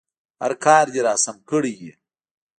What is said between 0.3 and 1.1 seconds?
هر کار دې